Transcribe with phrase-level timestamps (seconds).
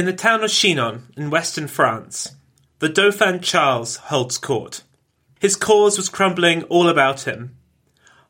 [0.00, 2.34] In the town of Chinon, in western France,
[2.78, 4.82] the Dauphin Charles holds court.
[5.38, 7.54] His cause was crumbling all about him.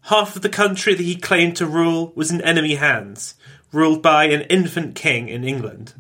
[0.07, 3.37] Half of the country that he claimed to rule was in enemy hands,
[3.71, 5.95] ruled by an infant king in England.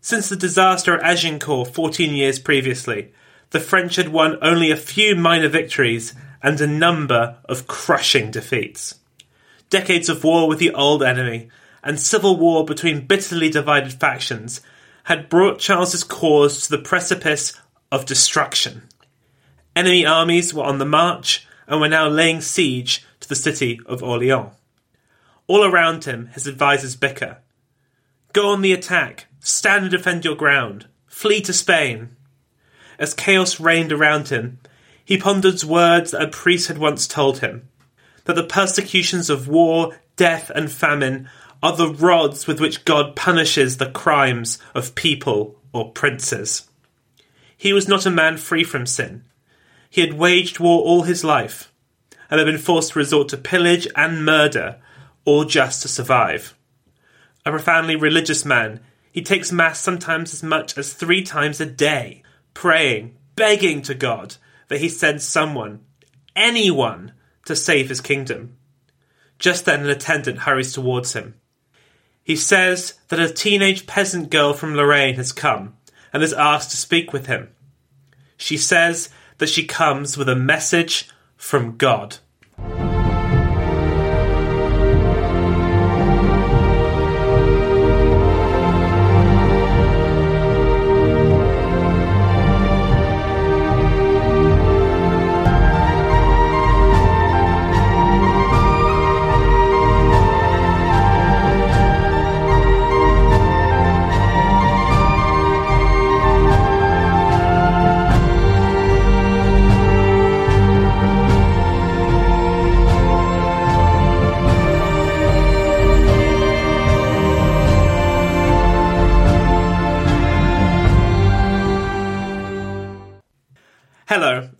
[0.00, 3.12] Since the disaster at Agincourt 14 years previously,
[3.50, 6.12] the French had won only a few minor victories
[6.42, 8.96] and a number of crushing defeats.
[9.70, 11.50] Decades of war with the old enemy
[11.84, 14.60] and civil war between bitterly divided factions
[15.04, 17.58] had brought Charles's cause to the precipice
[17.92, 18.82] of destruction.
[19.76, 24.02] Enemy armies were on the march and were now laying siege to the city of
[24.02, 24.52] Orleans.
[25.46, 27.38] All around him, his advisers bicker.
[28.32, 32.16] Go on the attack, stand and defend your ground, flee to Spain.
[32.98, 34.58] As chaos reigned around him,
[35.04, 37.68] he pondered words that a priest had once told him
[38.24, 41.28] that the persecutions of war, death, and famine
[41.64, 46.68] are the rods with which God punishes the crimes of people or princes.
[47.56, 49.24] He was not a man free from sin.
[49.88, 51.72] He had waged war all his life
[52.28, 54.76] and had been forced to resort to pillage and murder,
[55.24, 56.54] all just to survive.
[57.46, 58.80] A profoundly religious man,
[59.10, 62.22] he takes Mass sometimes as much as three times a day,
[62.52, 64.36] praying, begging to God
[64.68, 65.80] that he sends someone,
[66.36, 67.12] anyone,
[67.46, 68.58] to save his kingdom.
[69.38, 71.36] Just then, an attendant hurries towards him.
[72.24, 75.76] He says that a teenage peasant girl from Lorraine has come
[76.12, 77.50] and has asked to speak with him.
[78.38, 82.16] She says that she comes with a message from God.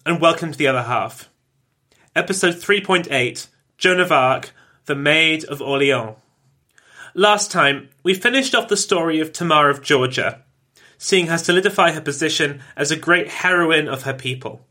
[0.06, 1.30] And welcome to the other half.
[2.14, 3.46] Episode 3.8
[3.78, 4.52] Joan of Arc,
[4.84, 6.16] the Maid of Orleans.
[7.14, 10.42] Last time, we finished off the story of Tamar of Georgia,
[10.98, 14.66] seeing her solidify her position as a great heroine of her people.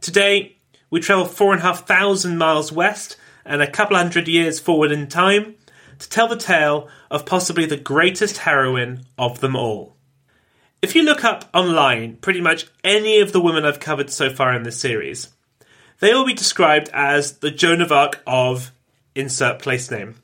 [0.00, 0.56] Today,
[0.90, 4.90] we travel four and a half thousand miles west and a couple hundred years forward
[4.90, 5.54] in time
[6.00, 9.96] to tell the tale of possibly the greatest heroine of them all.
[10.82, 14.54] If you look up online pretty much any of the women I've covered so far
[14.54, 15.28] in this series,
[15.98, 18.72] they will be described as the Joan of Arc of
[19.14, 20.22] insert place name.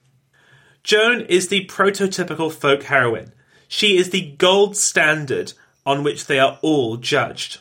[0.83, 3.33] Joan is the prototypical folk heroine.
[3.69, 5.53] She is the gold standard
[5.84, 7.59] on which they are all judged.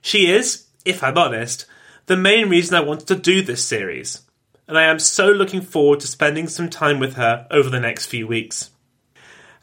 [0.00, 1.66] She is, if I'm honest,
[2.06, 4.22] the main reason I wanted to do this series,
[4.66, 8.06] and I am so looking forward to spending some time with her over the next
[8.06, 8.70] few weeks.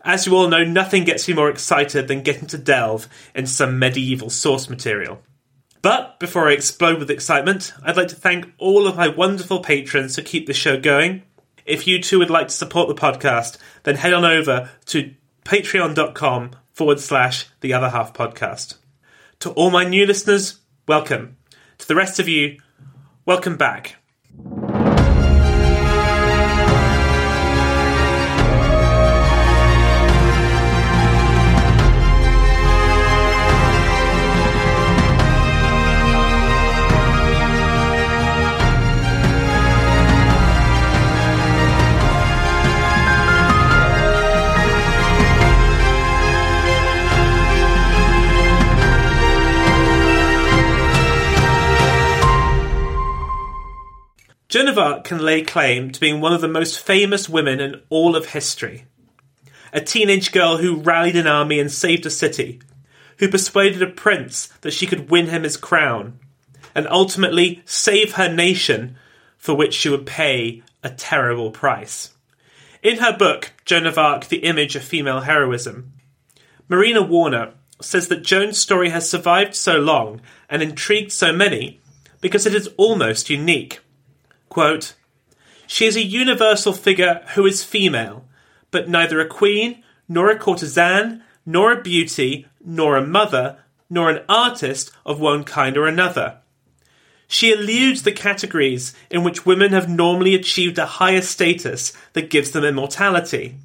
[0.05, 3.79] As you all know, nothing gets me more excited than getting to delve into some
[3.79, 5.19] medieval source material.
[5.81, 10.15] But before I explode with excitement, I'd like to thank all of my wonderful patrons
[10.15, 11.23] who keep the show going.
[11.65, 15.11] If you too would like to support the podcast, then head on over to
[15.43, 18.75] patreon.com forward slash the other half podcast.
[19.39, 21.37] To all my new listeners, welcome.
[21.79, 22.59] To the rest of you,
[23.25, 23.95] welcome back.
[54.55, 57.81] Joan of Arc can lay claim to being one of the most famous women in
[57.89, 58.85] all of history.
[59.73, 62.61] A teenage girl who rallied an army and saved a city,
[63.19, 66.21] who persuaded a prince that she could win him his crown,
[66.73, 68.95] and ultimately save her nation,
[69.37, 72.13] for which she would pay a terrible price.
[72.81, 75.91] In her book, Joan of Arc The Image of Female Heroism,
[76.69, 81.81] Marina Warner says that Joan's story has survived so long and intrigued so many
[82.21, 83.81] because it is almost unique.
[84.49, 84.95] Quote,
[85.67, 88.25] she is a universal figure who is female,
[88.71, 93.57] but neither a queen, nor a courtesan, nor a beauty, nor a mother,
[93.89, 96.39] nor an artist of one kind or another.
[97.27, 102.51] She eludes the categories in which women have normally achieved a higher status that gives
[102.51, 103.55] them immortality.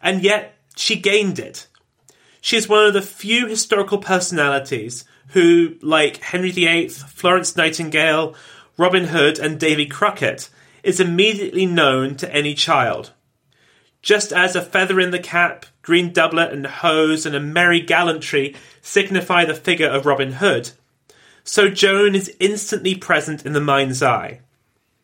[0.00, 1.66] And yet, she gained it.
[2.40, 8.34] She is one of the few historical personalities who, like Henry VIII, Florence Nightingale,
[8.82, 10.48] Robin Hood, and Davy Crockett,
[10.82, 13.12] is immediately known to any child.
[14.02, 18.56] Just as a feather in the cap, green doublet and hose, and a merry gallantry
[18.80, 20.72] signify the figure of Robin Hood,
[21.44, 24.40] so Joan is instantly present in the mind's eye.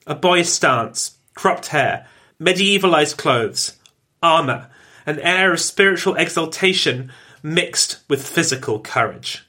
[0.09, 2.05] A boyish stance, cropped hair,
[2.41, 3.77] medievalized clothes,
[4.21, 4.71] armour,
[5.07, 7.13] an air of spiritual exaltation
[7.45, 9.47] mixed with physical courage.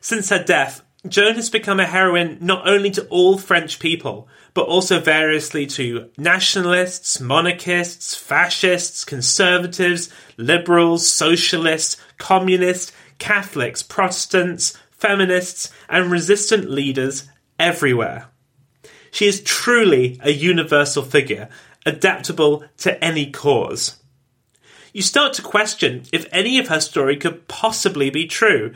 [0.00, 4.66] Since her death, Joan has become a heroine not only to all French people, but
[4.66, 10.08] also variously to nationalists, monarchists, fascists, conservatives,
[10.38, 17.28] liberals, socialists, communists, Catholics, Protestants, feminists, and resistant leaders
[17.58, 18.28] everywhere.
[19.10, 21.48] She is truly a universal figure,
[21.84, 23.98] adaptable to any cause.
[24.92, 28.72] You start to question if any of her story could possibly be true,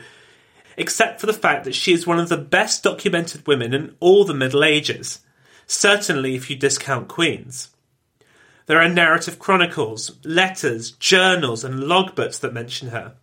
[0.79, 4.23] except for the fact that she is one of the best documented women in all
[4.23, 5.19] the Middle Ages,
[5.67, 7.69] certainly if you discount queens.
[8.65, 13.13] There are narrative chronicles, letters, journals, and logbooks that mention her.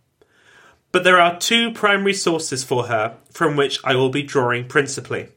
[0.91, 5.29] But there are two primary sources for her from which I will be drawing principally.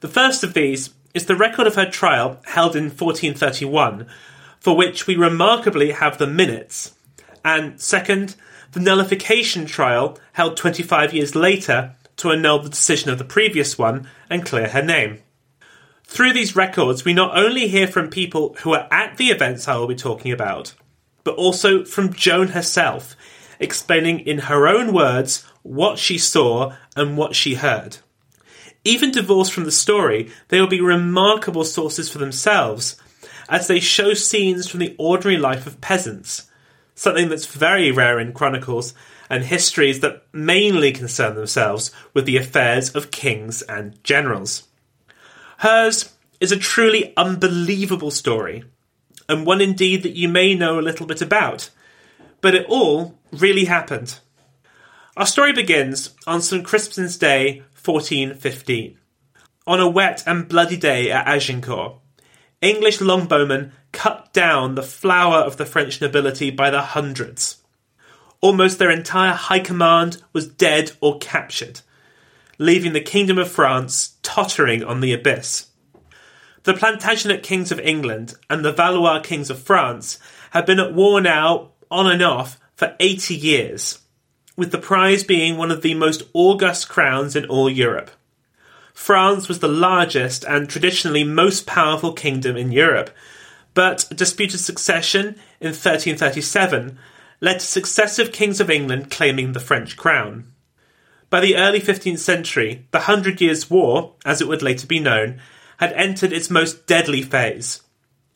[0.00, 4.06] The first of these is the record of her trial held in 1431,
[4.60, 6.94] for which we remarkably have the minutes,
[7.44, 8.36] and second,
[8.72, 14.08] the nullification trial held 25 years later to annul the decision of the previous one
[14.28, 15.18] and clear her name.
[16.04, 19.76] Through these records, we not only hear from people who are at the events I
[19.76, 20.74] will be talking about,
[21.22, 23.14] but also from Joan herself
[23.60, 27.98] explaining in her own words what she saw and what she heard.
[28.84, 32.96] Even divorced from the story, they will be remarkable sources for themselves,
[33.48, 36.47] as they show scenes from the ordinary life of peasants,
[36.98, 38.92] something that's very rare in chronicles
[39.30, 44.64] and histories that mainly concern themselves with the affairs of kings and generals.
[45.58, 48.64] Hers is a truly unbelievable story,
[49.28, 51.70] and one indeed that you may know a little bit about,
[52.40, 54.18] but it all really happened.
[55.16, 56.64] Our story begins on St.
[56.64, 58.98] Crispin's Day, 1415.
[59.68, 61.94] On a wet and bloody day at Agincourt,
[62.60, 67.62] English longbowmen cut down the flower of the French nobility by the hundreds.
[68.40, 71.80] Almost their entire high command was dead or captured,
[72.58, 75.66] leaving the Kingdom of France tottering on the abyss.
[76.64, 80.18] The Plantagenet kings of England and the Valois kings of France
[80.50, 84.00] had been at war now on and off for 80 years,
[84.56, 88.10] with the prize being one of the most august crowns in all Europe.
[88.92, 93.10] France was the largest and traditionally most powerful kingdom in Europe,
[93.78, 96.98] but a disputed succession in 1337
[97.40, 100.52] led to successive kings of England claiming the French crown.
[101.30, 105.40] By the early 15th century, the Hundred Years' War, as it would later be known,
[105.76, 107.80] had entered its most deadly phase,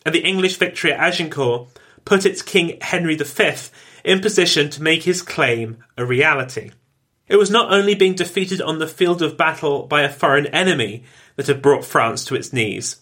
[0.06, 1.66] and the English victory at Agincourt
[2.04, 3.52] put its King Henry V
[4.04, 6.70] in position to make his claim a reality.
[7.26, 11.02] It was not only being defeated on the field of battle by a foreign enemy
[11.34, 13.01] that had brought France to its knees,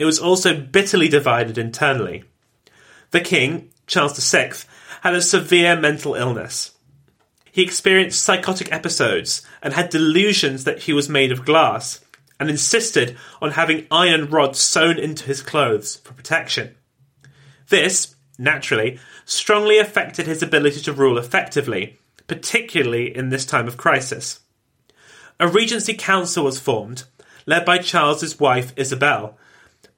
[0.00, 2.24] it was also bitterly divided internally.
[3.10, 4.54] The king, Charles VI,
[5.02, 6.72] had a severe mental illness.
[7.52, 12.00] He experienced psychotic episodes and had delusions that he was made of glass,
[12.38, 16.74] and insisted on having iron rods sewn into his clothes for protection.
[17.68, 24.40] This, naturally, strongly affected his ability to rule effectively, particularly in this time of crisis.
[25.38, 27.04] A Regency Council was formed,
[27.44, 29.36] led by Charles's wife Isabel,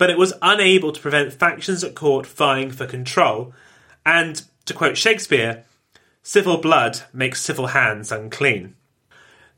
[0.03, 3.55] but it was unable to prevent factions at court vying for control,
[4.05, 5.63] and, to quote Shakespeare,
[6.25, 8.75] civil blood makes civil hands unclean.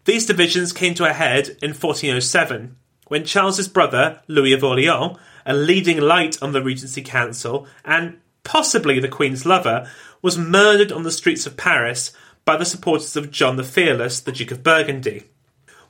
[0.05, 2.77] These divisions came to a head in 1407
[3.09, 9.01] when Charles's brother, Louis of Orleans, a leading light on the Regency Council and possibly
[9.01, 12.13] the Queen's lover, was murdered on the streets of Paris
[12.45, 15.23] by the supporters of John the Fearless, the Duke of Burgundy,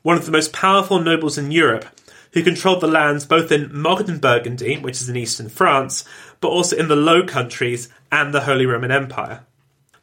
[0.02, 1.86] one of the most powerful nobles in Europe,
[2.34, 6.04] who controlled the lands both in modern Burgundy, which is in eastern France,
[6.40, 9.46] but also in the Low Countries and the Holy Roman Empire.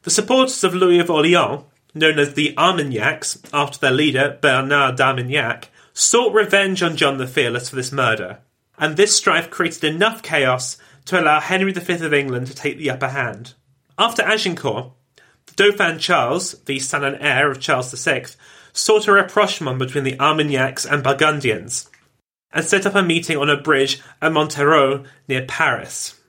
[0.04, 5.70] The supporters of Louis of Orleans, known as the Armagnacs, after their leader Bernard d'Armagnac,
[5.94, 8.40] sought revenge on John the Fearless for this murder,
[8.80, 12.90] and this strife created enough chaos to allow Henry V of England to take the
[12.90, 13.56] upper hand.
[14.00, 14.92] After Agincourt,
[15.48, 18.26] the Dauphin Charles, the son and heir of Charles VI,
[18.72, 21.90] sought a rapprochement between the Armagnacs and Burgundians,
[22.54, 26.20] and set up a meeting on a bridge at Montereau near Paris.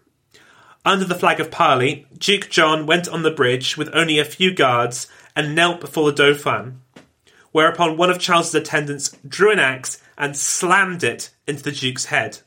[0.85, 4.53] Under the flag of parley, Duke John went on the bridge with only a few
[4.53, 6.81] guards and knelt before the Dauphin,
[7.53, 12.41] whereupon one of Charles's attendants drew an axe and slammed it into the Duke's head.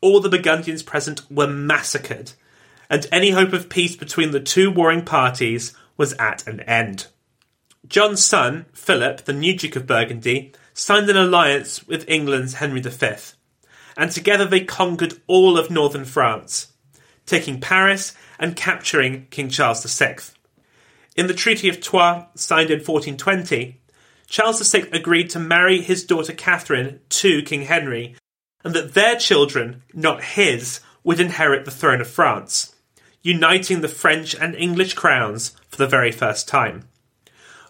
[0.00, 2.32] All the Burgundians present were massacred,
[2.90, 7.06] and any hope of peace between the two warring parties was at an end.
[7.86, 13.08] John's son, Philip, the new Duke of Burgundy, signed an alliance with England's Henry V,
[13.96, 16.72] and together they conquered all of northern France,
[17.26, 20.18] taking Paris and capturing King Charles VI.
[21.16, 23.80] In the Treaty of Troyes, signed in 1420,
[24.28, 28.14] Charles VI agreed to marry his daughter Catherine to King Henry,
[28.62, 32.76] and that their children, not his, would inherit the throne of France,
[33.20, 36.84] uniting the French and English crowns for the very first time.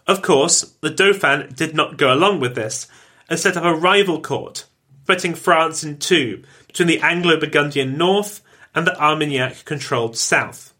[0.05, 2.87] Of course, the Dauphin did not go along with this
[3.29, 4.65] and set up a rival court,
[5.03, 8.41] splitting France in two between the Anglo Burgundian north
[8.75, 10.73] and the Armagnac controlled south.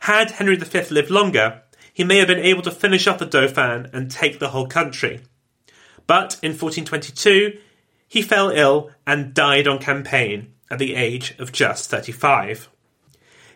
[0.00, 3.90] Had Henry V lived longer, he may have been able to finish off the Dauphin
[3.92, 5.20] and take the whole country.
[6.06, 7.58] But in 1422,
[8.08, 12.68] he fell ill and died on campaign at the age of just 35.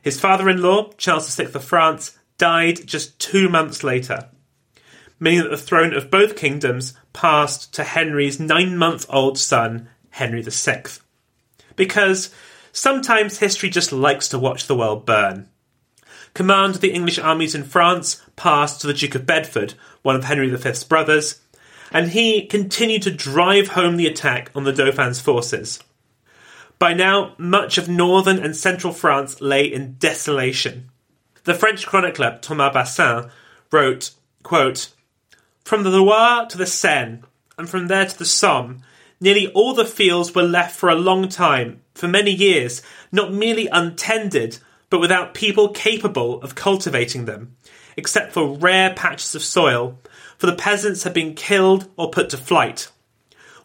[0.02, 4.28] His father in law, Charles VI of France, died just two months later
[5.18, 10.42] meaning that the throne of both kingdoms passed to Henry's nine month old son, Henry
[10.42, 10.84] VI.
[11.76, 12.30] Because
[12.72, 15.48] sometimes history just likes to watch the world burn.
[16.34, 20.24] Command of the English armies in France passed to the Duke of Bedford, one of
[20.24, 21.40] Henry V's brothers,
[21.92, 25.78] and he continued to drive home the attack on the Dauphin's forces.
[26.80, 30.90] By now, much of northern and central France lay in desolation.
[31.44, 33.30] The French chronicler Thomas Basin
[33.70, 34.10] wrote,
[34.42, 34.92] quote,
[35.64, 37.22] from the Loire to the Seine,
[37.56, 38.82] and from there to the Somme,
[39.18, 43.66] nearly all the fields were left for a long time, for many years, not merely
[43.68, 44.58] untended,
[44.90, 47.56] but without people capable of cultivating them,
[47.96, 49.98] except for rare patches of soil,
[50.36, 52.90] for the peasants had been killed or put to flight.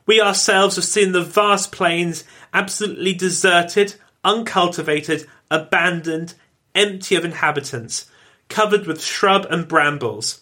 [0.06, 6.34] We ourselves have seen the vast plains absolutely deserted, uncultivated, abandoned,
[6.74, 8.10] empty of inhabitants,
[8.48, 10.40] covered with shrub and brambles,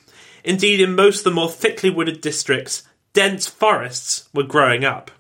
[0.47, 5.11] Indeed, in most of the more thickly wooded districts, dense forests were growing up.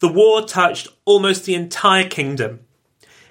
[0.00, 2.58] The war touched almost the entire kingdom,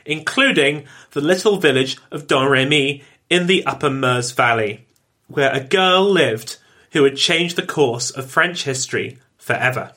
[0.06, 4.88] including the little village of Domremy in the upper Meuse Valley,
[5.28, 6.56] where a girl lived
[6.94, 9.92] who would change the course of French history forever.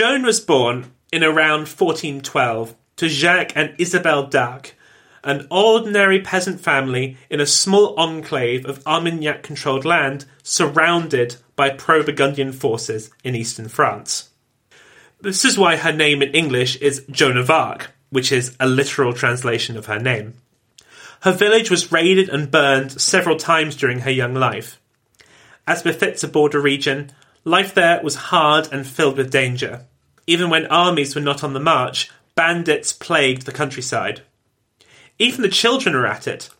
[0.00, 4.74] Joan was born in around 1412 to Jacques and Isabelle d'Arc,
[5.22, 12.02] an ordinary peasant family in a small enclave of Armagnac controlled land surrounded by pro
[12.02, 14.30] Burgundian forces in eastern France.
[15.20, 19.12] This is why her name in English is Joan of Arc, which is a literal
[19.12, 20.32] translation of her name.
[21.24, 24.80] Her village was raided and burned several times during her young life.
[25.66, 27.12] As befits a border region,
[27.44, 29.84] life there was hard and filled with danger.
[30.30, 34.22] Even when armies were not on the march, bandits plagued the countryside.
[35.18, 36.50] Even the children were at it.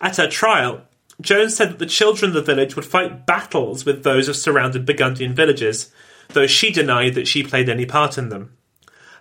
[0.00, 0.80] At her trial,
[1.20, 4.86] Joan said that the children of the village would fight battles with those of surrounded
[4.86, 5.92] Burgundian villages,
[6.28, 8.56] though she denied that she played any part in them.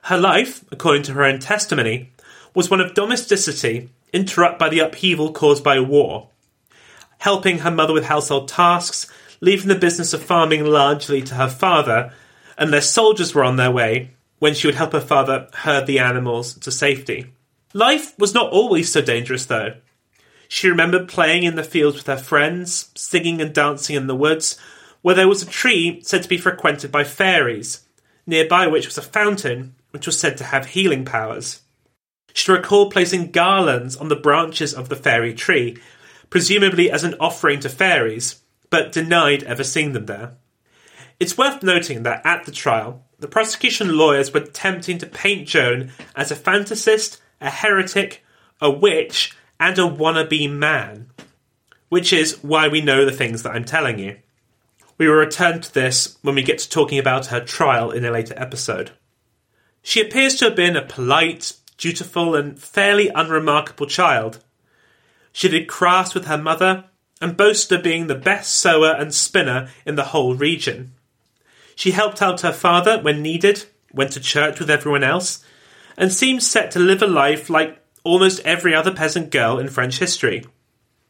[0.04, 2.14] Her life, according to her own testimony,
[2.54, 6.30] was one of domesticity interrupted by the upheaval caused by war,
[7.18, 12.14] helping her mother with household tasks, leaving the business of farming largely to her father,
[12.58, 16.00] and their soldiers were on their way when she would help her father herd the
[16.00, 17.34] animals to safety.
[17.74, 19.74] Life was not always so dangerous, though.
[20.48, 24.58] She remembered playing in the fields with her friends, singing and dancing in the woods,
[25.02, 27.82] where there was a tree said to be frequented by fairies,
[28.26, 31.62] nearby which was a fountain which was said to have healing powers.
[32.34, 35.78] She recalled placing garlands on the branches of the fairy tree,
[36.30, 40.34] presumably as an offering to fairies, but denied ever seeing them there.
[41.20, 45.92] It's worth noting that at the trial, the prosecution lawyers were attempting to paint Joan
[46.16, 48.24] as a fantasist, a heretic,
[48.60, 51.10] a witch, and a wannabe man.
[51.88, 54.18] Which is why we know the things that I'm telling you.
[54.98, 58.12] We will return to this when we get to talking about her trial in a
[58.12, 58.92] later episode.
[59.82, 64.44] She appears to have been a polite, dutiful, and fairly unremarkable child.
[65.32, 66.86] She did crafts with her mother
[67.22, 70.95] and boasted of being the best sewer and spinner in the whole region.
[71.76, 75.44] She helped out her father when needed, went to church with everyone else,
[75.98, 80.00] and seemed set to live a life like almost every other peasant girl in French
[80.00, 80.46] history.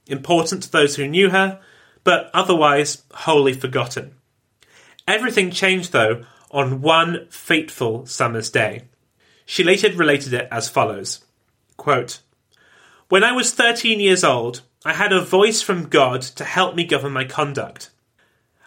[0.07, 1.60] Important to those who knew her,
[2.03, 4.15] but otherwise wholly forgotten.
[5.07, 8.84] Everything changed, though, on one fateful summer's day.
[9.45, 11.24] She later related it as follows
[11.77, 12.22] quote,
[13.10, 16.86] When I was 13 years old, I had a voice from God to help me
[16.86, 17.89] govern my conduct.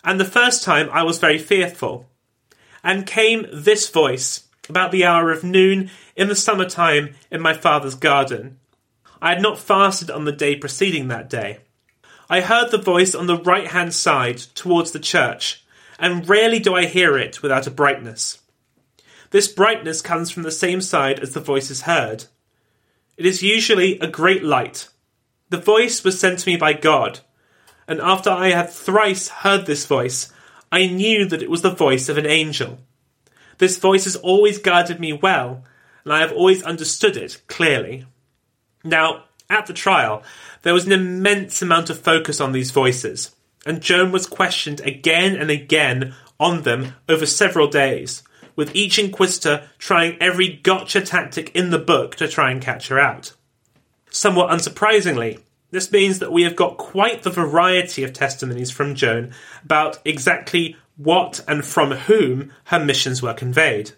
[0.05, 2.07] And the first time I was very fearful.
[2.83, 7.55] And came this voice, about the hour of noon in the summer time in my
[7.55, 8.59] father's garden.
[9.21, 11.59] I had not fasted on the day preceding that day.
[12.31, 15.65] I heard the voice on the right hand side towards the church,
[15.99, 18.41] and rarely do I hear it without a brightness.
[19.31, 22.25] This brightness comes from the same side as the voice is heard.
[23.17, 24.89] It is usually a great light.
[25.49, 27.21] The voice was sent to me by God,
[27.89, 30.31] and after I had thrice heard this voice,
[30.71, 32.79] I knew that it was the voice of an angel.
[33.57, 35.65] This voice has always guided me well,
[36.05, 38.05] and I have always understood it clearly.
[38.85, 40.23] Now, at the trial,
[40.63, 45.35] there was an immense amount of focus on these voices, and Joan was questioned again
[45.35, 48.23] and again on them over several days,
[48.55, 53.01] with each inquisitor trying every gotcha tactic in the book to try and catch her
[53.01, 53.33] out.
[54.11, 59.35] Somewhat unsurprisingly, this means that we have got quite the variety of testimonies from Joan
[59.65, 63.93] about exactly what and from whom her missions were conveyed.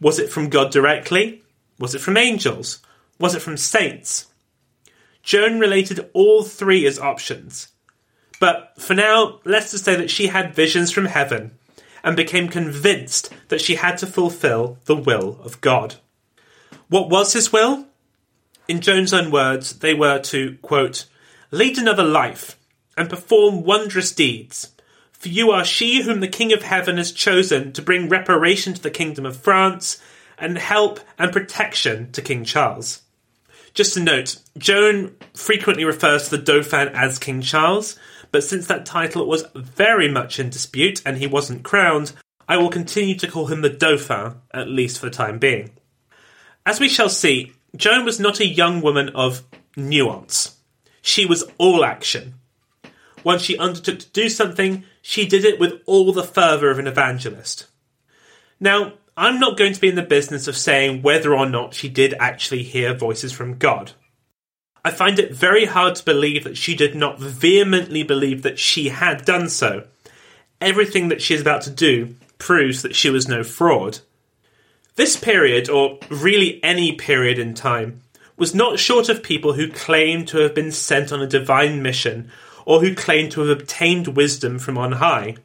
[0.00, 1.42] Was it from God directly?
[1.78, 2.80] Was it from angels?
[3.18, 4.26] Was it from saints?
[5.22, 7.68] Joan related all three as options.
[8.38, 11.58] But for now, let's just say that she had visions from heaven
[12.04, 15.96] and became convinced that she had to fulfill the will of God.
[16.88, 17.86] What was his will?
[18.68, 21.06] In Joan's own words, they were to, quote,
[21.50, 22.58] lead another life
[22.96, 24.72] and perform wondrous deeds.
[25.12, 28.82] For you are she whom the King of Heaven has chosen to bring reparation to
[28.82, 30.02] the Kingdom of France
[30.38, 33.02] and help and protection to King Charles.
[33.72, 37.98] Just a note, Joan frequently refers to the Dauphin as King Charles,
[38.32, 42.12] but since that title was very much in dispute and he wasn't crowned,
[42.48, 45.70] I will continue to call him the Dauphin, at least for the time being.
[46.64, 49.42] As we shall see, Joan was not a young woman of
[49.76, 50.56] nuance.
[51.02, 52.34] She was all action.
[53.22, 56.86] Once she undertook to do something, she did it with all the fervour of an
[56.86, 57.66] evangelist.
[58.60, 61.88] Now, I'm not going to be in the business of saying whether or not she
[61.88, 63.92] did actually hear voices from God.
[64.84, 68.90] I find it very hard to believe that she did not vehemently believe that she
[68.90, 69.86] had done so.
[70.60, 73.98] Everything that she is about to do proves that she was no fraud.
[74.96, 78.00] This period, or really any period in time,
[78.36, 82.30] was not short of people who claimed to have been sent on a divine mission
[82.64, 85.36] or who claimed to have obtained wisdom from on high.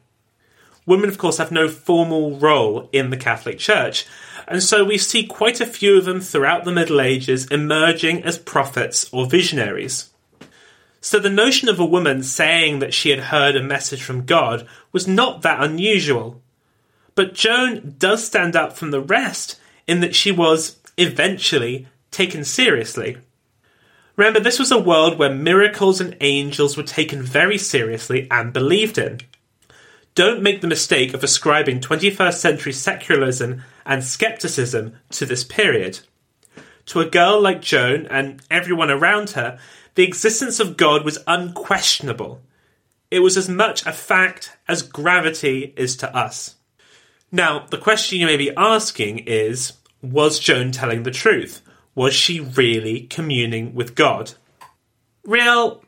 [0.86, 4.06] Women, of course, have no formal role in the Catholic Church,
[4.48, 8.38] and so we see quite a few of them throughout the Middle Ages emerging as
[8.38, 10.10] prophets or visionaries.
[11.00, 14.66] So the notion of a woman saying that she had heard a message from God
[14.92, 16.42] was not that unusual.
[17.14, 23.18] But Joan does stand out from the rest in that she was, eventually, taken seriously.
[24.16, 28.98] Remember, this was a world where miracles and angels were taken very seriously and believed
[28.98, 29.20] in.
[30.14, 36.00] Don't make the mistake of ascribing 21st century secularism and skepticism to this period.
[36.86, 39.58] To a girl like Joan and everyone around her,
[39.94, 42.42] the existence of God was unquestionable.
[43.10, 46.56] It was as much a fact as gravity is to us.
[47.34, 51.62] Now, the question you may be asking is Was Joan telling the truth?
[51.94, 54.34] Was she really communing with God?
[55.24, 55.82] Real,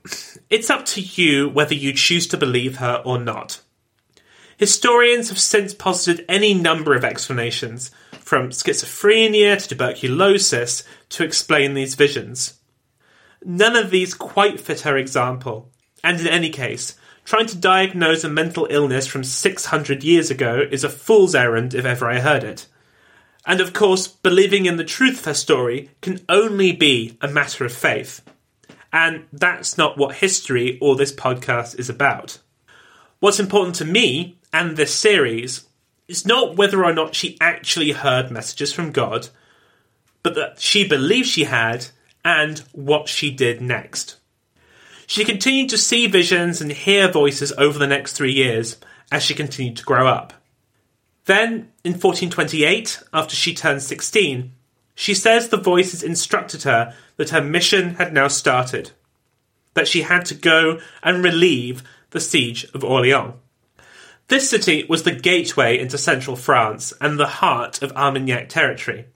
[0.48, 3.60] it's up to you whether you choose to believe her or not.
[4.56, 11.94] Historians have since posited any number of explanations, from schizophrenia to tuberculosis, to explain these
[11.94, 12.60] visions.
[13.44, 15.70] None of these quite fit her example,
[16.02, 20.84] and in any case, trying to diagnose a mental illness from 600 years ago is
[20.84, 22.66] a fool's errand if ever I heard it.
[23.46, 27.64] And of course, believing in the truth of her story can only be a matter
[27.64, 28.22] of faith.
[28.92, 32.38] And that's not what history or this podcast is about.
[33.20, 35.66] What's important to me and this series
[36.08, 39.28] is not whether or not she actually heard messages from God,
[40.22, 41.86] but that she believed she had
[42.24, 44.16] and what she did next.
[45.06, 48.76] She continued to see visions and hear voices over the next three years
[49.12, 50.32] as she continued to grow up.
[51.26, 54.52] Then, in 1428, after she turned 16,
[54.94, 58.92] she says the voices instructed her that her mission had now started,
[59.74, 63.34] that she had to go and relieve the siege of Orleans.
[64.28, 69.06] This city was the gateway into central France and the heart of Armagnac territory.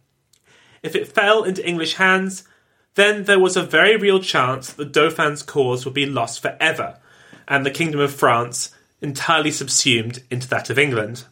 [0.83, 2.45] If it fell into English hands,
[2.95, 6.99] then there was a very real chance that the Dauphin's cause would be lost forever,
[7.47, 11.25] and the Kingdom of France entirely subsumed into that of England.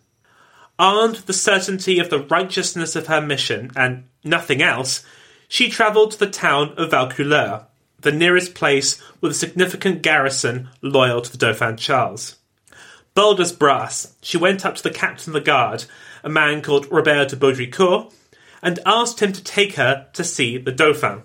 [0.79, 5.05] Armed with the certainty of the righteousness of her mission and nothing else,
[5.49, 7.65] she travelled to the town of Vaucouleurs,
[8.01, 12.37] the nearest place with a significant garrison loyal to the Dauphin Charles.
[13.15, 15.87] Bold as brass, she went up to the captain of the guard,
[16.23, 18.13] a man called Robert de Baudricourt,
[18.63, 21.23] and asked him to take her to see the Dauphin.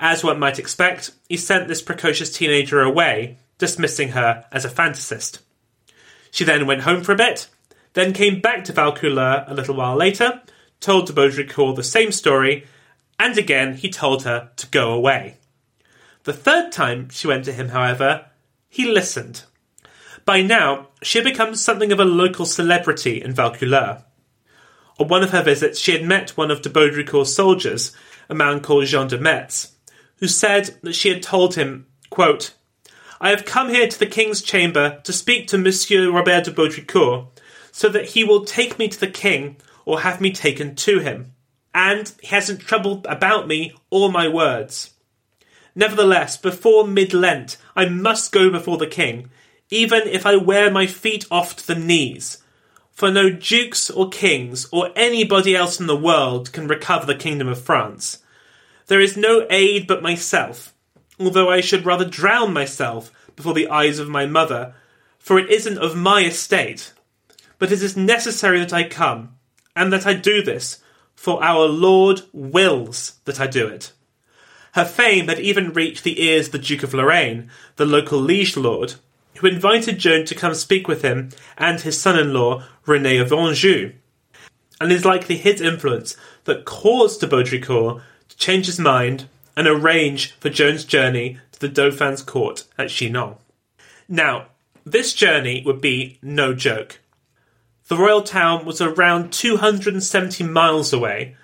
[0.00, 5.40] As one might expect, he sent this precocious teenager away, dismissing her as a fantasist.
[6.30, 7.48] She then went home for a bit,
[7.94, 10.42] then came back to Vaucouleurs a little while later,
[10.80, 12.66] told de Baudricourt the same story,
[13.18, 15.36] and again he told her to go away.
[16.24, 18.26] The third time she went to him, however,
[18.68, 19.44] he listened.
[20.24, 24.02] By now, she had become something of a local celebrity in Vaucouleurs.
[24.98, 27.96] On one of her visits, she had met one of de Baudricourt's soldiers,
[28.28, 29.74] a man called Jean de Metz,
[30.18, 32.54] who said that she had told him, quote,
[33.20, 37.26] I have come here to the king's chamber to speak to Monsieur Robert de Baudricourt,
[37.72, 41.32] so that he will take me to the king or have me taken to him.
[41.74, 44.94] And he hasn't troubled about me or my words.
[45.74, 49.30] Nevertheless, before mid Lent, I must go before the king,
[49.70, 52.42] even if I wear my feet off to the knees.
[52.92, 57.46] For no dukes or kings or anybody else in the world can recover the kingdom
[57.46, 58.18] of France.
[58.88, 60.74] There is no aid but myself,
[61.20, 64.74] although I should rather drown myself before the eyes of my mother,
[65.18, 66.92] for it isn't of my estate.
[67.58, 69.36] But it is necessary that I come,
[69.76, 70.82] and that I do this,
[71.14, 73.92] for our Lord wills that I do it.
[74.72, 78.56] Her fame had even reached the ears of the Duke of Lorraine, the local liege
[78.56, 78.94] lord,
[79.36, 83.32] who invited Joan to come speak with him and his son in law, Rene of
[83.32, 83.92] Anjou.
[84.80, 88.00] And it is likely his influence that caused de Baudricourt
[88.36, 93.34] change his mind, and arrange for Joan's journey to the Dauphin's court at Chinon.
[94.08, 94.46] Now,
[94.84, 97.00] this journey would be no joke.
[97.88, 101.36] The royal town was around 270 miles away,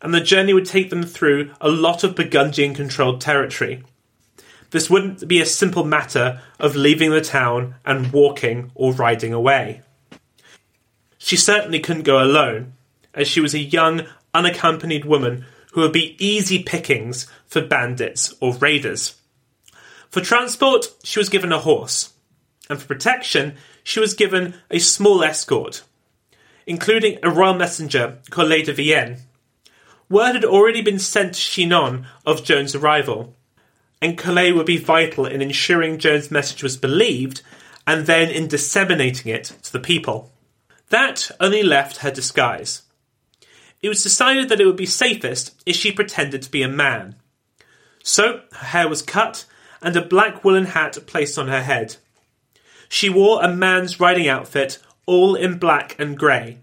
[0.00, 3.82] and the journey would take them through a lot of Burgundian controlled territory.
[4.70, 9.82] This wouldn't be a simple matter of leaving the town and walking or riding away.
[11.18, 12.74] She certainly couldn't go alone,
[13.14, 15.44] as she was a young, unaccompanied woman
[15.76, 19.16] who would be easy pickings for bandits or raiders.
[20.08, 22.14] For transport, she was given a horse,
[22.70, 25.82] and for protection, she was given a small escort,
[26.66, 29.18] including a royal messenger, Collet de Vienne.
[30.08, 33.34] Word had already been sent to Chinon of Joan's arrival,
[34.00, 37.42] and Collet would be vital in ensuring Joan's message was believed
[37.86, 40.32] and then in disseminating it to the people.
[40.88, 42.80] That only left her disguise
[43.82, 47.16] it was decided that it would be safest if she pretended to be a man.
[48.02, 49.44] So her hair was cut
[49.82, 51.96] and a black woolen hat placed on her head.
[52.88, 56.58] She wore a man's riding outfit, all in black and grey,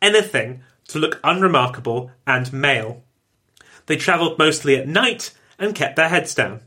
[0.00, 3.02] anything to look unremarkable and male.
[3.86, 6.60] They travelled mostly at night and kept their heads down.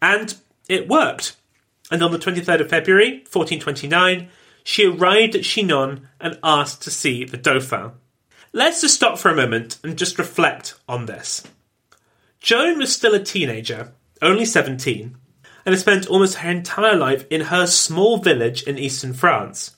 [0.00, 0.34] And
[0.68, 1.36] it worked.
[1.90, 4.28] And on the 23rd of February, 1429,
[4.64, 7.92] she arrived at Chinon and asked to see the Dauphin.
[8.54, 11.42] Let's just stop for a moment and just reflect on this.
[12.38, 15.16] Joan was still a teenager, only 17,
[15.64, 19.74] and had spent almost her entire life in her small village in eastern France.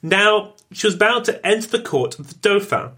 [0.00, 2.92] Now, she was about to enter the court of the Dauphin,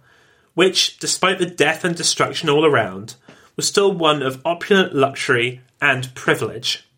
[0.54, 3.16] which, despite the death and destruction all around,
[3.56, 6.88] was still one of opulent luxury and privilege.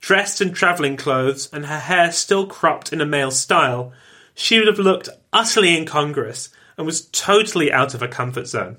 [0.00, 3.92] Dressed in travelling clothes and her hair still cropped in a male style,
[4.34, 6.48] she would have looked utterly incongruous
[6.80, 8.78] and was totally out of her comfort zone.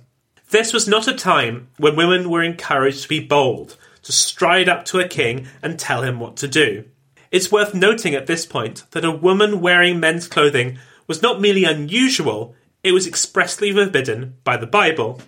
[0.49, 4.85] This was not a time when women were encouraged to be bold, to stride up
[4.85, 6.85] to a king and tell him what to do.
[7.29, 11.63] It's worth noting at this point that a woman wearing men's clothing was not merely
[11.63, 15.21] unusual, it was expressly forbidden by the Bible.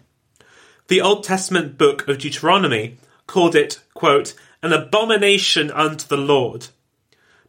[0.87, 4.33] The Old Testament book of Deuteronomy called it, quote,
[4.63, 6.69] an abomination unto the Lord.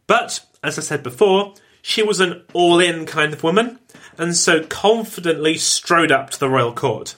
[0.05, 3.79] But, as I said before, she was an all in kind of woman,
[4.17, 7.15] and so confidently strode up to the royal court.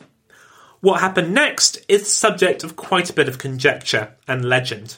[0.80, 4.98] What happened next is the subject of quite a bit of conjecture and legend.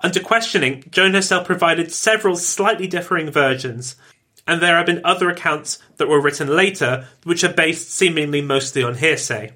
[0.00, 3.96] Under questioning, Joan herself provided several slightly differing versions,
[4.46, 8.82] and there have been other accounts that were written later which are based seemingly mostly
[8.82, 9.52] on hearsay.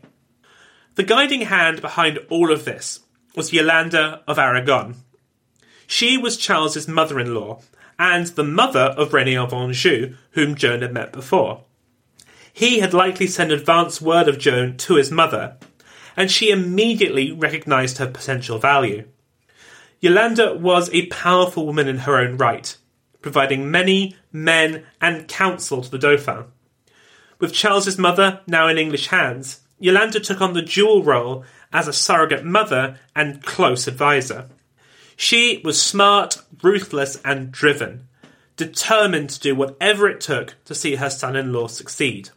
[0.94, 3.00] The guiding hand behind all of this
[3.34, 4.96] was Yolanda of Aragon.
[5.86, 7.60] She was Charles's mother in law,
[7.98, 11.64] and the mother of Rene of Anjou, whom Joan had met before.
[12.52, 15.56] He had likely sent advance word of Joan to his mother,
[16.16, 19.06] and she immediately recognised her potential value.
[20.00, 22.76] Yolanda was a powerful woman in her own right,
[23.22, 26.44] providing many men and counsel to the Dauphin.
[27.38, 31.92] With Charles's mother now in English hands, Yolanda took on the dual role as a
[31.92, 34.48] surrogate mother and close advisor.
[35.16, 38.08] She was smart, ruthless, and driven,
[38.56, 42.30] determined to do whatever it took to see her son in law succeed.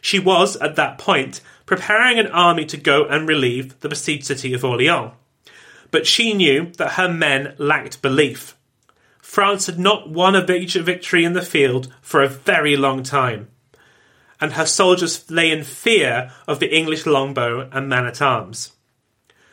[0.00, 4.54] She was, at that point, preparing an army to go and relieve the besieged city
[4.54, 5.12] of Orleans.
[5.90, 8.56] But she knew that her men lacked belief.
[9.20, 13.48] France had not won a major victory in the field for a very long time,
[14.40, 18.72] and her soldiers lay in fear of the English longbow and man at arms.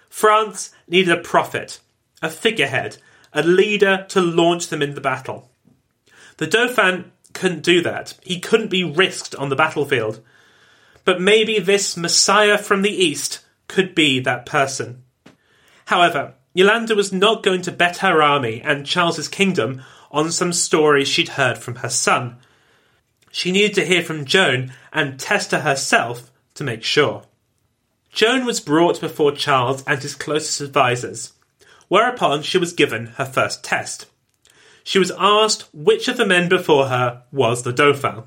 [0.09, 1.79] France needed a prophet,
[2.23, 2.97] a figurehead,
[3.33, 5.51] a leader to launch them into battle.
[6.37, 8.15] The Dauphin couldn't do that.
[8.23, 10.21] He couldn't be risked on the battlefield.
[11.05, 15.03] But maybe this Messiah from the East could be that person.
[15.85, 19.81] However, Yolanda was not going to bet her army and Charles's kingdom
[20.11, 22.37] on some stories she'd heard from her son.
[23.31, 27.23] She needed to hear from Joan and test her herself to make sure.
[28.11, 31.33] Joan was brought before Charles and his closest advisers,
[31.93, 34.07] whereupon she was given her first test.
[34.83, 38.23] She was asked which of the men before her was the Dauphin.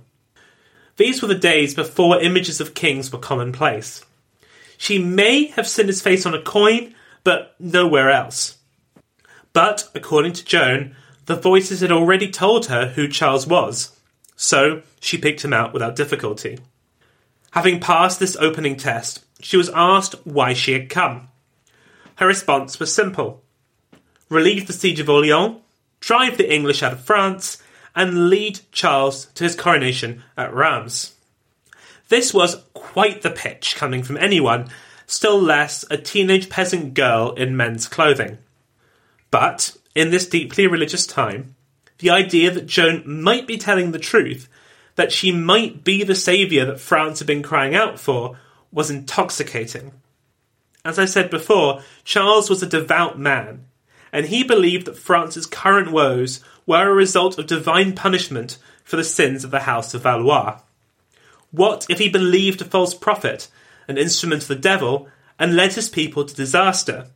[0.98, 4.04] These were the days before images of kings were commonplace.
[4.78, 8.58] She may have seen his face on a coin, but nowhere else.
[9.52, 13.98] But, according to Joan, the voices had already told her who Charles was,
[14.36, 16.60] so she picked him out without difficulty.
[17.50, 21.30] Having passed this opening test, she was asked why she had come.
[22.14, 23.42] Her response was simple
[24.28, 25.60] relieve the siege of Orleans,
[26.00, 27.62] drive the English out of France,
[27.94, 31.14] and lead Charles to his coronation at Reims.
[32.08, 34.68] This was quite the pitch coming from anyone,
[35.06, 38.38] still less a teenage peasant girl in men's clothing.
[39.30, 41.56] But, in this deeply religious time,
[41.98, 44.48] the idea that Joan might be telling the truth,
[44.96, 48.38] that she might be the saviour that France had been crying out for,
[48.70, 49.92] was intoxicating.
[50.84, 53.64] As I said before, Charles was a devout man
[54.12, 59.04] and he believed that France's current woes were a result of divine punishment for the
[59.04, 60.60] sins of the House of Valois.
[61.50, 63.48] What if he believed a false prophet,
[63.88, 67.08] an instrument of the devil, and led his people to disaster?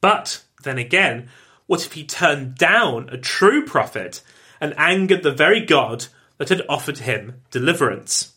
[0.00, 1.28] But, then again,
[1.66, 4.22] what if he turned down a true prophet
[4.60, 6.06] and angered the very God
[6.38, 8.32] that had offered him deliverance?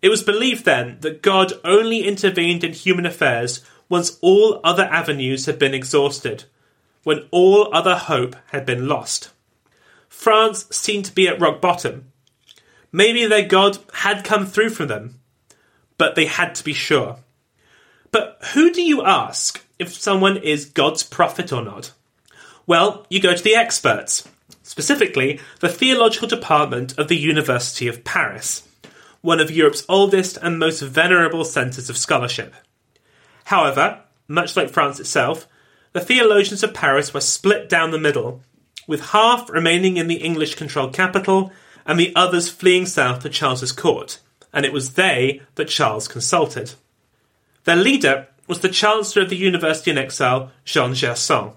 [0.00, 5.46] It was believed then that God only intervened in human affairs once all other avenues
[5.46, 6.44] had been exhausted
[7.08, 9.30] when all other hope had been lost.
[10.10, 12.12] France seemed to be at rock bottom.
[12.92, 15.18] Maybe their God had come through for them,
[15.96, 17.16] but they had to be sure.
[18.10, 21.92] But who do you ask if someone is God's prophet or not?
[22.66, 24.28] Well, you go to the experts,
[24.62, 28.68] specifically the theological department of the University of Paris,
[29.22, 32.52] one of Europe's oldest and most venerable centres of scholarship.
[33.44, 35.48] However, much like France itself,
[35.92, 38.42] the theologians of Paris were split down the middle,
[38.86, 41.52] with half remaining in the English controlled capital
[41.86, 44.20] and the others fleeing south to Charles's court,
[44.52, 46.74] and it was they that Charles consulted.
[47.64, 51.52] Their leader was the Chancellor of the University in exile, Jean Gerson.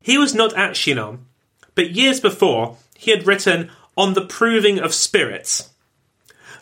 [0.00, 1.26] He was not at Chinon,
[1.74, 5.70] but years before he had written On the Proving of Spirits,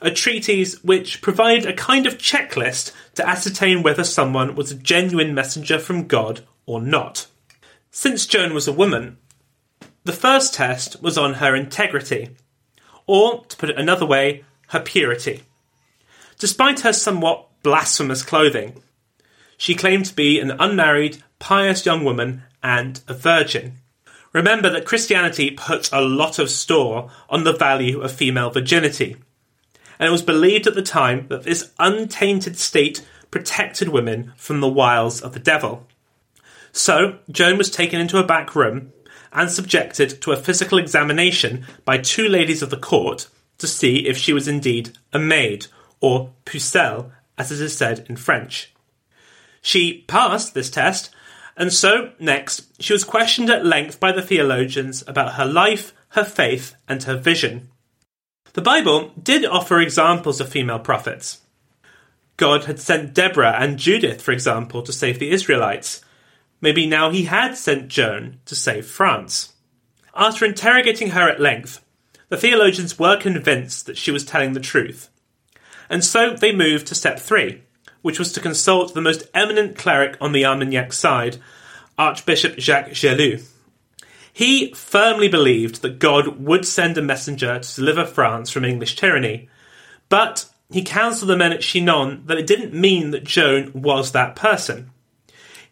[0.00, 5.34] a treatise which provided a kind of checklist to ascertain whether someone was a genuine
[5.34, 7.26] messenger from God or not.
[7.90, 9.18] Since Joan was a woman,
[10.04, 12.30] the first test was on her integrity,
[13.06, 15.42] or, to put it another way, her purity.
[16.38, 18.82] Despite her somewhat blasphemous clothing,
[19.56, 23.78] she claimed to be an unmarried, pious young woman and a virgin.
[24.32, 29.16] Remember that Christianity puts a lot of store on the value of female virginity,
[29.98, 34.68] and it was believed at the time that this untainted state protected women from the
[34.68, 35.86] wiles of the devil.
[36.76, 38.92] So, Joan was taken into a back room
[39.32, 44.16] and subjected to a physical examination by two ladies of the court to see if
[44.16, 45.66] she was indeed a maid,
[46.00, 48.74] or pucelle, as it is said in French.
[49.62, 51.14] She passed this test,
[51.56, 56.24] and so, next, she was questioned at length by the theologians about her life, her
[56.24, 57.68] faith, and her vision.
[58.54, 61.40] The Bible did offer examples of female prophets.
[62.36, 66.00] God had sent Deborah and Judith, for example, to save the Israelites.
[66.60, 69.52] Maybe now he had sent Joan to save France.
[70.14, 71.84] After interrogating her at length,
[72.28, 75.08] the theologians were convinced that she was telling the truth.
[75.90, 77.62] And so they moved to step three,
[78.02, 81.38] which was to consult the most eminent cleric on the Armagnac side,
[81.98, 83.44] Archbishop Jacques Gélu.
[84.32, 89.48] He firmly believed that God would send a messenger to deliver France from English tyranny,
[90.08, 94.34] but he counselled the men at Chinon that it didn't mean that Joan was that
[94.34, 94.90] person.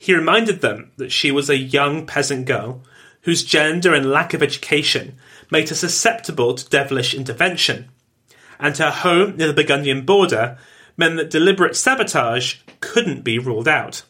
[0.02, 2.82] He reminded them that she was a young peasant girl
[3.20, 5.14] whose gender and lack of education
[5.48, 7.88] made her susceptible to devilish intervention,
[8.58, 10.58] and her home near the Burgundian border
[10.96, 14.02] meant that deliberate sabotage couldn't be ruled out.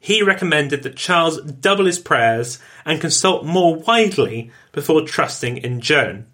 [0.00, 6.28] He recommended that Charles double his prayers and consult more widely before trusting in Joan.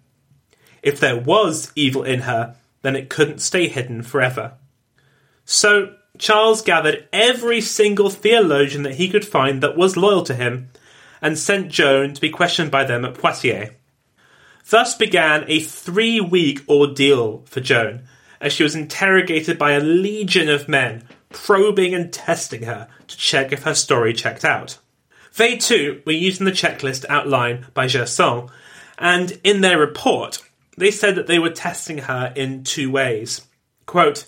[0.81, 4.53] If there was evil in her, then it couldn't stay hidden forever.
[5.43, 10.69] So, Charles gathered every single theologian that he could find that was loyal to him
[11.21, 13.69] and sent Joan to be questioned by them at Poitiers.
[14.69, 18.03] Thus began a three week ordeal for Joan,
[18.41, 23.51] as she was interrogated by a legion of men, probing and testing her to check
[23.51, 24.77] if her story checked out.
[25.37, 28.49] They too were using the checklist outlined by Gerson,
[28.97, 30.41] and in their report,
[30.77, 33.41] they said that they were testing her in two ways.
[33.85, 34.25] Quote,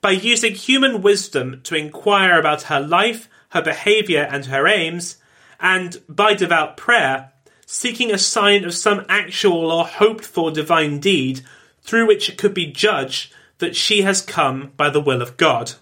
[0.00, 5.16] by using human wisdom to inquire about her life, her behaviour, and her aims,
[5.60, 7.32] and by devout prayer,
[7.66, 11.42] seeking a sign of some actual or hoped for divine deed
[11.82, 15.72] through which it could be judged that she has come by the will of God.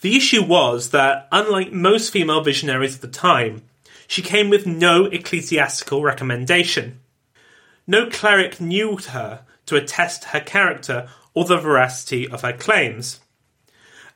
[0.00, 3.62] The issue was that, unlike most female visionaries of the time,
[4.06, 7.00] she came with no ecclesiastical recommendation.
[7.86, 13.20] No cleric knew her to attest her character or the veracity of her claims.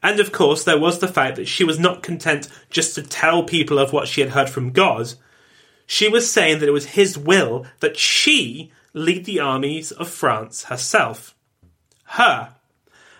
[0.02, 3.42] And of course, there was the fact that she was not content just to tell
[3.42, 5.12] people of what she had heard from God,
[5.86, 10.64] she was saying that it was his will that she lead the armies of France
[10.64, 11.34] herself.
[12.04, 12.54] Her,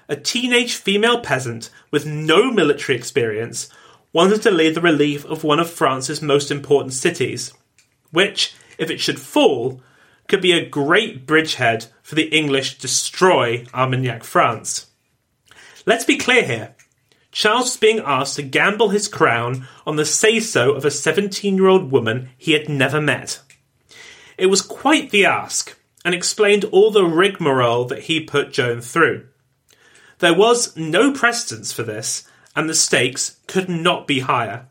[0.08, 3.68] a teenage female peasant with no military experience,
[4.14, 7.52] wanted to lead the relief of one of France's most important cities,
[8.12, 9.82] which, if it should fall,
[10.30, 14.86] could be a great bridgehead for the English to destroy Armagnac France.
[15.84, 16.74] Let's be clear here.
[17.32, 21.56] Charles was being asked to gamble his crown on the say so of a 17
[21.56, 23.40] year old woman he had never met.
[24.38, 29.26] It was quite the ask, and explained all the rigmarole that he put Joan through.
[30.20, 34.66] There was no precedence for this, and the stakes could not be higher.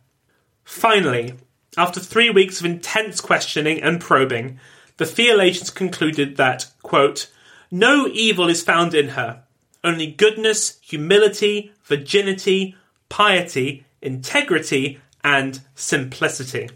[0.63, 1.33] Finally,
[1.77, 4.59] after three weeks of intense questioning and probing,
[4.99, 7.31] the theologians concluded that, quote,
[7.71, 9.43] no evil is found in her,
[9.81, 12.75] only goodness, humility, virginity,
[13.07, 16.69] piety, integrity, and simplicity.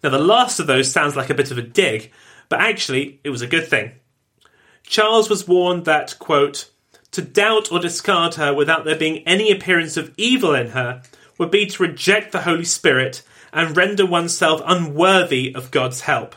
[0.00, 2.12] Now, the last of those sounds like a bit of a dig,
[2.48, 3.90] but actually, it was a good thing.
[4.84, 6.70] Charles was warned that, quote,
[7.10, 11.02] to doubt or discard her without there being any appearance of evil in her
[11.36, 16.36] would be to reject the Holy Spirit and render oneself unworthy of God's help.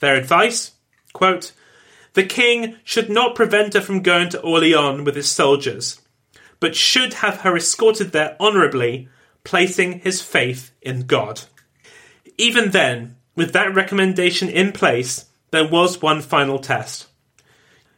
[0.00, 0.72] Their advice,
[1.12, 1.52] quote,
[2.14, 6.00] the king should not prevent her from going to Orleans with his soldiers,
[6.58, 9.08] but should have her escorted there honourably,
[9.44, 11.42] placing his faith in God.
[12.36, 17.06] Even then, with that recommendation in place, there was one final test.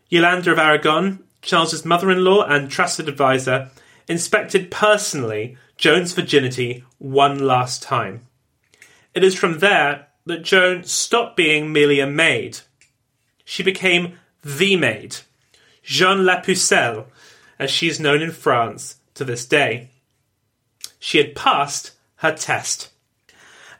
[0.08, 3.70] Yolanda of Aragon, Charles's mother-in-law and trusted adviser,
[4.06, 8.26] inspected personally Joan's virginity one last time.
[9.14, 12.60] It is from there that Joan stopped being merely a maid
[13.50, 15.16] she became the maid,
[15.82, 17.06] Jeanne la Pucelle,
[17.58, 19.88] as she is known in France to this day.
[21.00, 22.90] She had passed her test.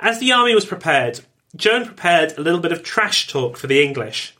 [0.00, 1.20] As the army was prepared,
[1.54, 4.34] Joan prepared a little bit of trash talk for the English.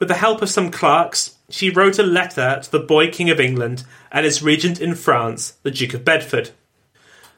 [0.00, 3.38] With the help of some clerks, she wrote a letter to the boy King of
[3.38, 6.50] England and his regent in France, the Duke of Bedford.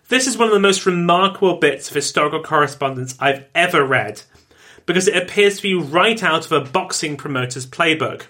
[0.09, 4.23] This is one of the most remarkable bits of historical correspondence I've ever read,
[4.85, 8.27] because it appears to be right out of a boxing promoter's playbook.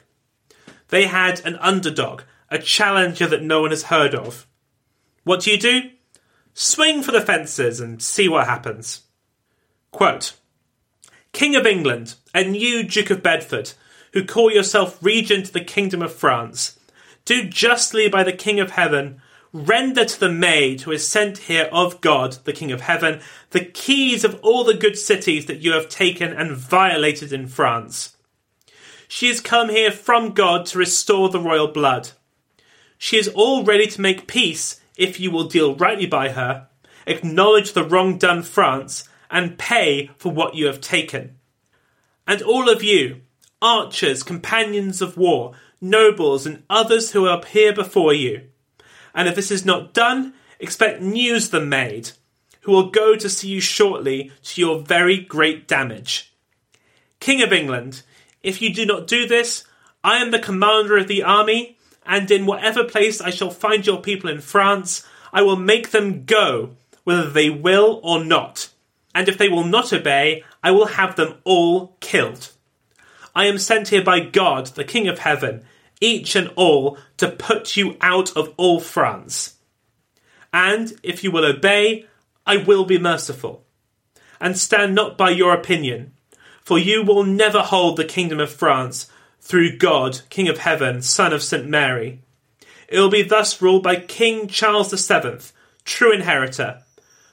[0.88, 4.46] They had an underdog, a challenger that no one has heard of.
[5.24, 5.90] What do you do?
[6.52, 9.02] Swing for the fences and see what happens.
[9.90, 10.34] Quote
[11.32, 13.72] King of England, and you, Duke of Bedford,
[14.12, 16.78] who call yourself regent of the kingdom of France,
[17.24, 19.20] do justly by the King of Heaven,
[19.54, 23.64] render to the maid who is sent here of God, the King of Heaven, the
[23.64, 28.16] keys of all the good cities that you have taken and violated in France.
[29.06, 32.10] She has come here from God to restore the royal blood.
[32.98, 36.66] She is all ready to make peace if you will deal rightly by her,
[37.06, 41.36] acknowledge the wrong done France, and pay for what you have taken.
[42.26, 43.20] And all of you,
[43.62, 48.48] archers, companions of war, nobles, and others who are here before you.
[49.14, 52.10] And if this is not done, expect news the maid,
[52.62, 56.32] who will go to see you shortly to your very great damage.
[57.20, 58.02] King of England,
[58.42, 59.64] if you do not do this,
[60.02, 64.02] I am the commander of the army, and in whatever place I shall find your
[64.02, 66.70] people in France, I will make them go,
[67.04, 68.70] whether they will or not.
[69.14, 72.50] And if they will not obey, I will have them all killed.
[73.34, 75.64] I am sent here by God, the King of Heaven,
[76.04, 79.56] each and all, to put you out of all France.
[80.52, 82.06] And if you will obey,
[82.46, 83.64] I will be merciful.
[84.40, 86.12] And stand not by your opinion,
[86.62, 91.32] for you will never hold the kingdom of France through God, King of Heaven, Son
[91.32, 91.66] of St.
[91.66, 92.20] Mary.
[92.88, 95.38] It will be thus ruled by King Charles VII,
[95.84, 96.82] true inheritor.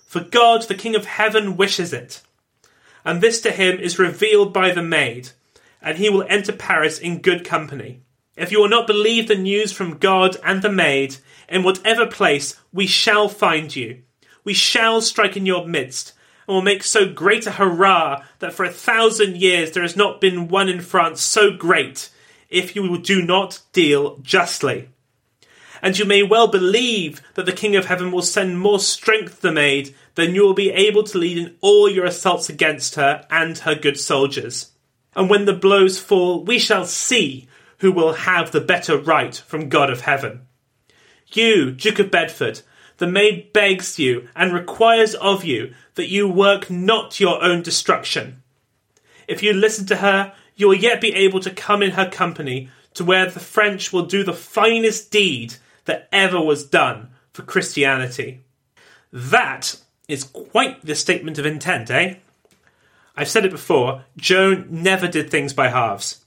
[0.08, 2.22] For God, the King of Heaven, wishes it.
[3.06, 5.30] And this to him is revealed by the maid,
[5.82, 8.02] and he will enter Paris in good company.
[8.38, 11.18] If you will not believe the news from God and the maid,
[11.50, 14.04] in whatever place we shall find you,
[14.44, 16.14] we shall strike in your midst,
[16.48, 20.22] and will make so great a hurrah that for a thousand years there has not
[20.22, 22.10] been one in France so great,
[22.50, 24.90] if you do not deal justly.
[25.82, 29.42] And you may well believe that the King of Heaven will send more strength to
[29.42, 33.26] the maid than you will be able to lead in all your assaults against her
[33.30, 34.72] and her good soldiers.
[35.16, 37.48] And when the blows fall, we shall see
[37.82, 40.42] who will have the better right from God of Heaven.
[41.34, 42.62] You, Duke of Bedford,
[42.98, 48.44] the maid begs you and requires of you that you work not your own destruction.
[49.28, 52.70] If you listen to her, you will yet be able to come in her company
[52.94, 55.56] to where the French will do the finest deed
[55.86, 58.42] that ever was done for Christianity.
[59.12, 59.78] That
[60.08, 62.16] is quite the statement of intent, eh?
[63.16, 66.24] I've said it before, Joan never did things by halves.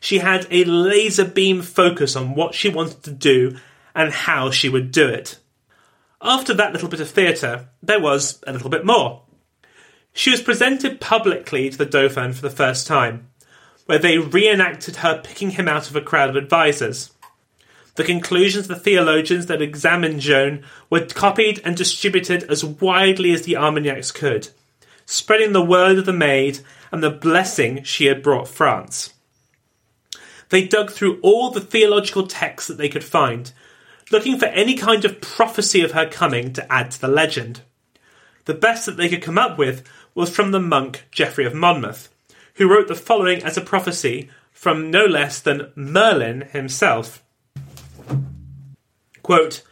[0.00, 3.58] She had a laser beam focus on what she wanted to do
[3.94, 5.38] and how she would do it.
[6.20, 9.22] After that little bit of theatre, there was a little bit more.
[10.12, 13.28] She was presented publicly to the Dauphin for the first time,
[13.86, 17.12] where they reenacted her picking him out of a crowd of advisers.
[17.94, 23.42] The conclusions of the theologians that examined Joan were copied and distributed as widely as
[23.42, 24.48] the Armagnacs could,
[25.06, 26.60] spreading the word of the maid
[26.92, 29.14] and the blessing she had brought France.
[30.50, 33.52] They dug through all the theological texts that they could find
[34.10, 37.60] looking for any kind of prophecy of her coming to add to the legend.
[38.46, 42.08] The best that they could come up with was from the monk Geoffrey of Monmouth,
[42.54, 47.22] who wrote the following as a prophecy from no less than Merlin himself.
[49.22, 49.62] Quote,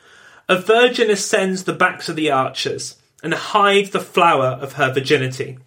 [0.49, 5.59] a virgin ascends the backs of the archers and hides the flower of her virginity.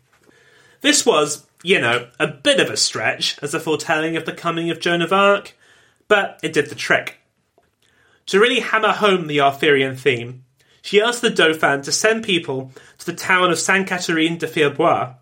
[0.82, 4.70] This was, you know, a bit of a stretch as a foretelling of the coming
[4.70, 5.56] of Joan of Arc,
[6.08, 7.18] but it did the trick.
[8.28, 10.46] To really hammer home the Arthurian theme,
[10.82, 15.16] she asked the Dauphin to send people to the town of Sainte Catherine de Fierbois,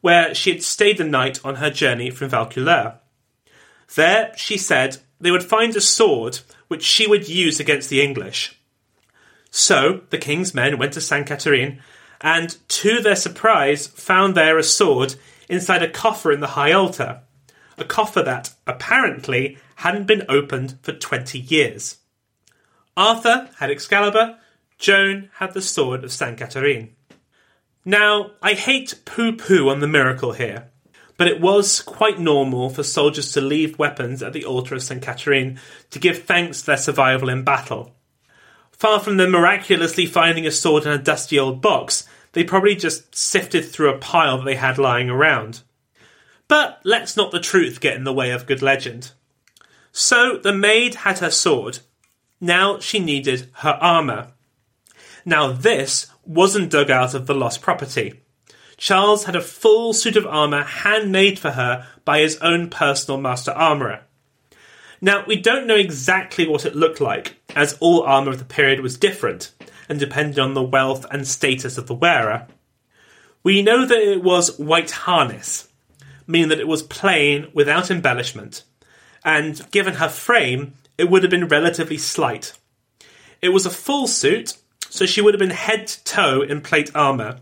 [0.00, 2.94] where she had stayed the night on her journey from Vaucouleurs.
[3.94, 8.58] There, she said, they would find a sword which she would use against the English.
[9.50, 11.80] So the king's men went to Sainte Catherine
[12.20, 15.14] and, to their surprise, found there a sword
[15.48, 17.22] inside a coffer in the high altar.
[17.76, 21.98] A coffer that, apparently, hadn't been opened for 20 years.
[22.96, 24.38] Arthur had Excalibur,
[24.78, 26.38] Joan had the sword of St.
[26.38, 26.94] Catherine.
[27.84, 30.70] Now, I hate poo poo on the miracle here,
[31.16, 35.02] but it was quite normal for soldiers to leave weapons at the altar of St.
[35.02, 35.58] Catherine
[35.90, 37.94] to give thanks for their survival in battle.
[38.72, 43.16] Far from them miraculously finding a sword in a dusty old box, they probably just
[43.16, 45.62] sifted through a pile that they had lying around.
[46.48, 49.12] But let's not the truth get in the way of good legend.
[49.92, 51.78] So the maid had her sword,
[52.40, 54.32] now she needed her armour.
[55.24, 58.20] Now, this wasn't dug out of the lost property.
[58.76, 63.52] Charles had a full suit of armour handmade for her by his own personal master
[63.52, 64.02] armourer.
[65.00, 68.80] Now, we don't know exactly what it looked like, as all armour of the period
[68.80, 69.52] was different
[69.88, 72.46] and depended on the wealth and status of the wearer.
[73.42, 75.68] We know that it was white harness,
[76.26, 78.64] meaning that it was plain without embellishment,
[79.24, 82.52] and given her frame, it would have been relatively slight.
[83.42, 84.56] It was a full suit,
[84.88, 87.40] so she would have been head to toe in plate armour,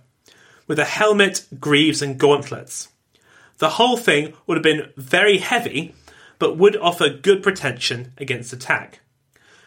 [0.66, 2.88] with a helmet, greaves, and gauntlets.
[3.58, 5.94] The whole thing would have been very heavy,
[6.38, 9.00] but would offer good protection against attack.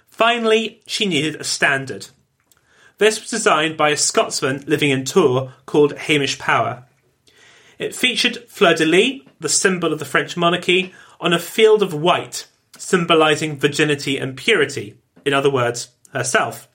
[0.08, 2.08] Finally, she needed a standard.
[2.98, 6.86] This was designed by a Scotsman living in Tours called Hamish Power.
[7.78, 11.94] It featured fleur de lis, the symbol of the French monarchy, on a field of
[11.94, 16.70] white, symbolising virginity and purity, in other words, herself.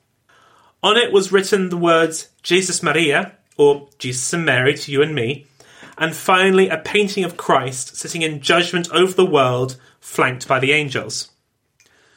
[0.82, 5.14] On it was written the words Jesus Maria, or Jesus and Mary to you and
[5.14, 5.46] me,
[5.96, 10.72] and finally a painting of Christ sitting in judgment over the world, flanked by the
[10.72, 11.30] angels.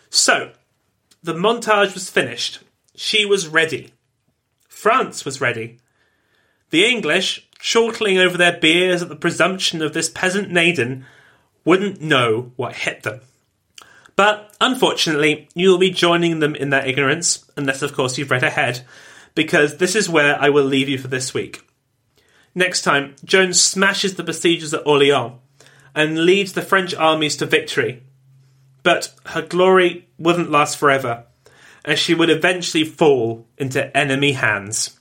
[0.10, 0.52] So,
[1.22, 2.60] the montage was finished.
[2.96, 3.94] She was ready.
[4.68, 5.80] France was ready.
[6.70, 11.06] The English, chortling over their beers at the presumption of this peasant maiden,
[11.66, 13.22] wouldn't know what hit them.
[14.16, 18.86] But unfortunately, you'll be joining them in their ignorance, unless, of course, you've read ahead,
[19.34, 21.68] because this is where I will leave you for this week.
[22.54, 25.40] Next time, Joan smashes the besiegers at Orleans
[25.96, 28.04] and leads the French armies to victory.
[28.84, 31.26] But her glory wouldn't last forever,
[31.86, 35.00] as she would eventually fall into enemy hands.